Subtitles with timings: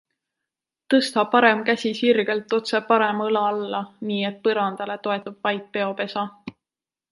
[0.93, 6.27] Tõsta parem käsi sirgelt otse parema õla alla nii, et põrandale toetub vaid peopesa.